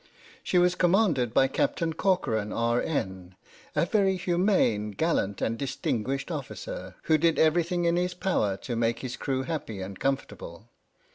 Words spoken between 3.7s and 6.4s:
a very humane, gallant, and dis tinguished